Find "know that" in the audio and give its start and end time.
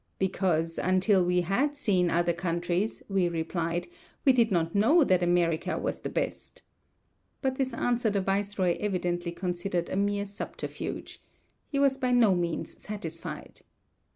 4.73-5.21